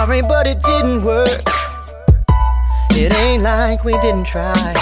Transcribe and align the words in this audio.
Sorry, 0.00 0.22
but 0.22 0.46
it 0.46 0.62
didn't 0.62 1.04
work. 1.04 1.44
It 2.92 3.12
ain't 3.12 3.42
like 3.42 3.84
we 3.84 3.92
didn't 4.00 4.24
try. 4.24 4.72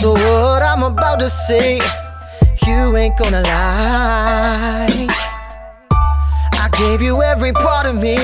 So, 0.00 0.12
what 0.12 0.62
I'm 0.62 0.82
about 0.82 1.18
to 1.18 1.28
say, 1.28 1.78
you 2.66 2.96
ain't 2.96 3.18
gonna 3.18 3.42
like. 3.42 5.12
I 6.64 6.70
gave 6.78 7.02
you 7.02 7.20
every 7.20 7.52
part 7.52 7.84
of 7.84 7.96
me. 7.96 8.16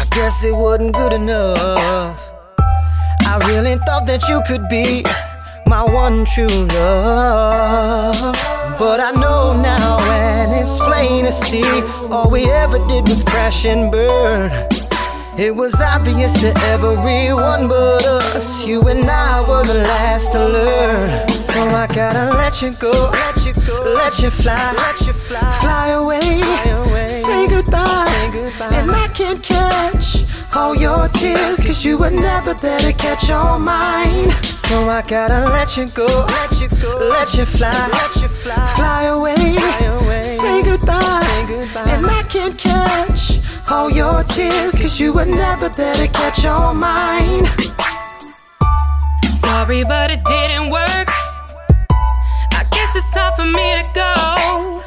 I 0.00 0.04
guess 0.10 0.42
it 0.42 0.56
wasn't 0.56 0.92
good 0.92 1.12
enough. 1.12 2.18
I 2.58 3.38
really 3.46 3.76
thought 3.86 4.04
that 4.08 4.26
you 4.28 4.42
could 4.48 4.68
be 4.68 5.04
my 5.68 5.84
one 5.84 6.24
true 6.24 6.48
love. 6.74 8.34
But 8.80 8.98
I 8.98 9.12
know 9.12 9.54
now, 9.62 10.05
plain 10.96 11.24
to 11.24 11.32
see, 11.32 11.62
all 12.10 12.30
we 12.30 12.50
ever 12.50 12.78
did 12.88 13.08
was 13.08 13.22
crash 13.24 13.64
and 13.64 13.92
burn. 13.92 14.50
It 15.38 15.54
was 15.54 15.74
obvious 15.74 16.32
to 16.40 16.48
everyone 16.72 17.68
but 17.68 18.06
us. 18.06 18.66
You 18.66 18.80
and 18.88 19.08
I 19.10 19.42
were 19.42 19.64
the 19.64 19.74
last 19.74 20.32
to 20.32 20.38
learn. 20.48 21.28
So 21.28 21.60
I 21.68 21.86
gotta 21.88 22.32
let 22.32 22.62
you 22.62 22.72
go, 22.72 22.90
let 23.12 23.44
you 23.44 23.52
go, 23.66 23.76
let 24.00 24.18
you 24.18 24.30
fly, 24.30 24.56
let 24.84 25.00
you 25.06 25.12
fly, 25.12 25.58
fly 25.60 25.88
away, 25.88 26.20
fly 26.20 26.70
away. 26.86 27.08
Say, 27.08 27.48
goodbye. 27.48 28.06
Say 28.08 28.30
goodbye, 28.32 28.76
and 28.76 28.90
I 28.90 29.08
can't 29.08 29.42
catch 29.42 30.24
all 30.54 30.74
your 30.74 31.08
tears, 31.08 31.58
cause 31.58 31.84
you 31.84 31.98
were 31.98 32.10
never 32.10 32.54
there 32.54 32.80
to 32.80 32.92
catch 32.94 33.28
all 33.30 33.58
mine. 33.58 34.30
So 34.42 34.88
I 34.88 35.02
gotta 35.02 35.40
let 35.50 35.76
you 35.76 35.86
go, 35.88 36.06
let 36.06 36.52
you 36.60 36.68
go, 36.80 36.96
let 37.10 37.34
you 37.36 37.44
fly, 37.44 37.76
let 37.92 38.16
you 38.22 38.28
fly, 38.28 38.74
fly 38.74 39.02
away, 39.04 39.36
fly 39.36 39.84
away. 39.84 39.95
Say 40.76 40.84
goodbye, 40.84 41.22
say 41.22 41.46
goodbye, 41.46 41.90
and 41.90 42.06
I 42.06 42.22
can't 42.24 42.58
catch 42.58 43.40
all 43.66 43.90
your 43.90 44.22
tears, 44.24 44.72
cause 44.72 45.00
you 45.00 45.14
were 45.14 45.24
never 45.24 45.70
there 45.70 45.94
to 45.94 46.06
catch 46.08 46.44
all 46.44 46.74
mine. 46.74 47.46
Sorry, 49.40 49.84
but 49.84 50.10
it 50.10 50.22
didn't 50.24 50.68
work. 50.68 51.08
I 52.52 52.62
guess 52.70 52.94
it's 52.94 53.10
time 53.12 53.32
for 53.36 53.46
me 53.46 53.66
to 53.80 53.86
go. 53.94 54.82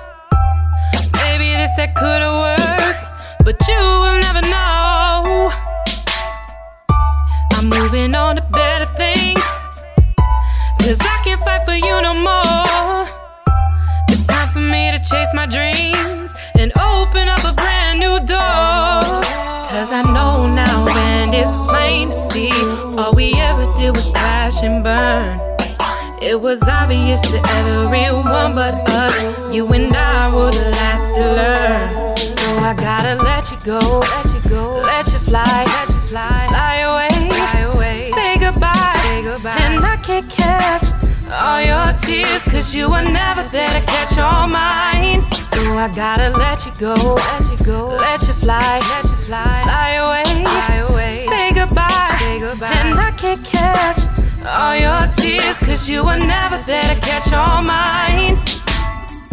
Maybe 1.24 1.50
this 1.58 1.76
that 1.78 1.96
could've 1.96 2.38
worked, 2.38 3.44
but 3.44 3.58
you 3.68 3.80
will 3.80 4.20
never 4.22 4.42
know. 4.46 5.52
I'm 7.54 7.68
moving 7.68 8.14
on 8.14 8.36
to 8.36 8.44
better 8.44 8.86
things. 8.94 9.42
Cause 10.82 11.00
I 11.02 11.22
can't 11.24 11.42
fight 11.42 11.66
for 11.66 11.74
you 11.74 12.00
no 12.02 12.09
to 15.00 15.10
chase 15.10 15.34
my 15.34 15.46
dreams 15.46 16.34
and 16.58 16.72
open 16.78 17.28
up 17.28 17.44
a 17.44 17.54
brand 17.54 18.00
new 18.00 18.20
door. 18.20 19.02
Cause 19.70 19.92
I 19.92 20.02
know 20.02 20.48
now 20.48 20.88
and 20.90 21.34
it's 21.34 21.56
plain 21.70 22.10
to 22.10 22.32
see. 22.32 22.52
All 22.98 23.14
we 23.14 23.34
ever 23.36 23.72
did 23.78 23.92
was 23.92 24.12
crash 24.12 24.62
and 24.64 24.84
burn. 24.84 25.40
It 26.22 26.42
was 26.42 26.62
obvious 26.64 27.22
to 27.32 27.38
everyone 27.60 28.56
but 28.56 28.74
us. 28.90 29.54
You 29.54 29.68
and 29.70 29.96
I 29.96 30.34
were 30.34 30.52
the 30.52 30.70
last 30.72 31.16
to 31.16 31.22
learn. 31.40 32.18
So 32.18 32.58
I 32.58 32.74
gotta 32.74 33.22
let 33.24 33.52
you 33.52 33.58
go, 33.66 33.80
let 34.00 34.26
you 34.26 34.50
go, 34.50 34.82
let 34.82 35.08
you 35.14 35.20
fly, 35.20 35.64
let 35.66 35.90
you 35.90 36.02
fly, 36.08 36.48
fly 36.50 36.76
away, 36.90 37.30
fly 37.30 37.60
away. 37.74 38.12
Say 38.12 38.38
goodbye, 38.38 39.00
say 39.04 39.24
goodbye. 39.24 39.58
And 39.60 39.86
I 39.86 39.98
can't 39.98 40.30
catch 40.30 40.84
all 41.32 41.62
your 41.62 41.79
tears, 42.10 42.42
cause 42.44 42.74
you 42.74 42.90
were 42.90 43.04
never 43.04 43.44
there 43.44 43.68
to 43.68 43.82
catch 43.86 44.18
all 44.18 44.48
mine. 44.48 45.22
So 45.54 45.78
I 45.78 45.88
gotta 45.94 46.30
let 46.36 46.66
you 46.66 46.72
go, 46.80 46.96
let 46.96 47.44
you 47.52 47.66
go, 47.66 47.88
let 47.90 48.22
you 48.28 48.34
fly, 48.34 48.80
let 48.92 49.04
you 49.04 49.18
fly, 49.28 49.62
fly 49.64 49.90
away, 50.04 50.24
fly 50.44 50.76
away. 50.90 51.26
Say 51.30 51.52
goodbye, 51.54 52.16
say 52.20 52.40
goodbye. 52.40 52.68
And 52.68 53.00
I 53.00 53.12
can't 53.12 53.44
catch 53.46 54.00
all 54.44 54.76
your 54.76 55.04
tears, 55.18 55.58
cause 55.58 55.88
you 55.88 56.04
were 56.04 56.18
never 56.18 56.58
there 56.70 56.82
to 56.82 56.96
catch 57.02 57.32
all 57.32 57.62
mine. 57.62 58.59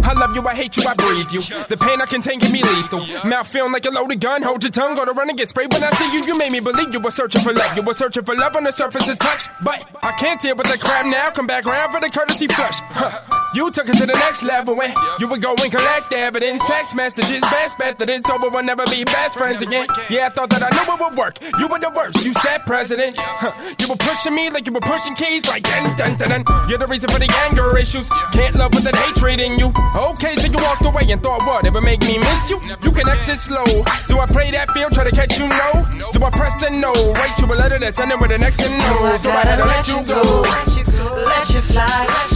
I 0.06 0.12
love 0.12 0.34
you, 0.36 0.42
I 0.46 0.54
hate 0.54 0.76
you, 0.76 0.84
I 0.86 0.94
breathe 0.94 1.32
you. 1.32 1.42
The 1.68 1.76
pain 1.76 2.00
I 2.00 2.06
contain 2.06 2.38
can 2.38 2.52
be 2.52 2.62
lethal. 2.62 3.04
Mouth 3.28 3.48
feeling 3.48 3.72
like 3.72 3.84
a 3.86 3.90
loaded 3.90 4.20
gun. 4.20 4.42
Hold 4.42 4.62
your 4.62 4.70
tongue, 4.70 4.94
go 4.94 5.04
to 5.04 5.12
run 5.12 5.28
and 5.28 5.36
get 5.36 5.48
sprayed. 5.48 5.72
When 5.72 5.82
I 5.82 5.90
see 5.90 6.12
you, 6.16 6.24
you 6.24 6.38
made 6.38 6.52
me 6.52 6.60
believe 6.60 6.92
you 6.94 7.00
were 7.00 7.10
searching 7.10 7.40
for 7.40 7.52
love. 7.52 7.76
You 7.76 7.82
were 7.82 7.94
searching 7.94 8.24
for 8.24 8.36
love 8.36 8.54
on 8.56 8.64
the 8.64 8.72
surface 8.72 9.08
of 9.08 9.18
touch. 9.18 9.42
But 9.62 9.84
I 10.02 10.12
can't 10.12 10.40
deal 10.40 10.54
with 10.54 10.70
the 10.70 10.78
crap 10.78 11.06
now. 11.06 11.30
Come 11.30 11.46
back 11.46 11.66
around 11.66 11.90
for 11.90 12.00
the 12.00 12.08
courtesy 12.08 12.46
flush. 12.46 12.78
Huh. 12.80 13.35
You 13.54 13.70
took 13.70 13.88
it 13.88 13.96
to 13.96 14.06
the 14.06 14.14
next 14.14 14.42
level 14.42 14.76
when 14.76 14.92
you 15.18 15.28
would 15.28 15.40
go 15.40 15.54
and 15.54 15.70
collect 15.70 16.12
evidence, 16.12 16.64
text 16.66 16.94
messages. 16.94 17.40
Best 17.40 17.78
bet 17.78 17.98
that 17.98 18.10
it's 18.10 18.28
over, 18.28 18.48
we'll 18.50 18.62
never 18.64 18.84
be 18.86 19.04
best 19.04 19.38
friends 19.38 19.62
again. 19.62 19.86
Yeah, 20.10 20.26
I 20.26 20.28
thought 20.30 20.50
that 20.50 20.62
I 20.62 20.70
knew 20.70 20.84
it 20.92 21.00
would 21.00 21.16
work. 21.16 21.38
You 21.58 21.68
were 21.68 21.78
the 21.78 21.90
worst, 21.90 22.24
you 22.24 22.34
said 22.34 22.66
president. 22.66 23.16
Huh. 23.16 23.52
You 23.80 23.88
were 23.88 23.96
pushing 23.96 24.34
me 24.34 24.50
like 24.50 24.66
you 24.66 24.72
were 24.72 24.84
pushing 24.84 25.14
keys, 25.14 25.46
like 25.46 25.62
dun 25.62 25.96
dun 25.96 26.16
dun 26.16 26.44
dun. 26.44 26.68
You're 26.68 26.78
the 26.78 26.86
reason 26.86 27.08
for 27.10 27.18
the 27.18 27.30
anger 27.48 27.76
issues. 27.78 28.08
Can't 28.32 28.54
love 28.56 28.74
with 28.74 28.84
that 28.84 28.96
hatred 28.96 29.40
in 29.40 29.58
you. 29.58 29.72
Okay, 29.96 30.34
so 30.36 30.48
you 30.48 30.58
walked 30.60 30.84
away 30.84 31.08
and 31.10 31.22
thought 31.22 31.40
what? 31.46 31.64
It 31.64 31.72
would 31.72 31.84
make 31.84 32.00
me 32.02 32.18
miss 32.18 32.50
you? 32.50 32.60
You 32.82 32.92
can 32.92 33.08
exit 33.08 33.38
slow. 33.38 33.64
Do 34.08 34.18
I 34.20 34.26
play 34.26 34.50
that 34.50 34.70
field, 34.72 34.92
try 34.92 35.04
to 35.04 35.14
catch 35.14 35.38
you? 35.38 35.48
No. 35.48 35.86
Do 36.12 36.22
I 36.24 36.30
press 36.30 36.62
a 36.62 36.70
no? 36.70 36.92
Write 36.92 37.38
you 37.38 37.46
a 37.46 37.56
letter 37.56 37.78
that's 37.78 37.98
ending 37.98 38.20
with 38.20 38.32
an 38.32 38.42
X 38.42 38.58
and 38.60 38.76
no. 38.84 39.16
So 39.18 39.30
I 39.30 39.44
had 39.48 39.56
to 39.56 39.64
let 39.64 39.88
you 39.88 40.02
go. 40.04 40.20
Let 40.44 40.68
you 40.76 40.84
go, 40.92 41.14
let 41.24 41.48
you 41.50 41.60
fly, 41.62 41.86
let 41.86 42.30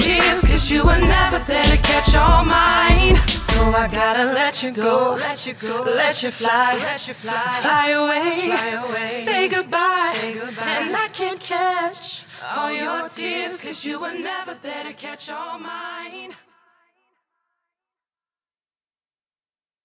tears, 0.00 0.40
cause 0.42 0.70
you 0.70 0.84
were 0.84 0.98
never 0.98 1.38
there 1.40 1.64
to 1.64 1.76
catch 1.78 2.14
all 2.14 2.44
mine. 2.44 3.16
So 3.28 3.60
I 3.62 3.88
gotta 3.90 4.32
let 4.32 4.62
you 4.62 4.70
go, 4.72 5.16
let 5.18 5.46
you 5.46 5.54
go, 5.54 5.82
let 5.82 6.22
you 6.22 6.30
fly, 6.30 6.76
let 6.78 7.06
you 7.06 7.14
fly, 7.14 7.58
fly 7.60 7.88
away, 7.90 8.46
fly 8.46 8.68
away. 8.84 9.08
Say 9.08 9.48
goodbye, 9.48 10.12
say 10.14 10.32
goodbye, 10.34 10.76
and 10.80 10.96
I 10.96 11.08
can't 11.08 11.40
catch 11.40 12.24
all 12.54 12.72
your 12.72 13.08
tears, 13.08 13.60
cause 13.60 13.84
you 13.84 14.00
were 14.00 14.14
never 14.14 14.54
there 14.62 14.84
to 14.84 14.92
catch 14.92 15.30
all 15.30 15.58
mine. 15.58 16.34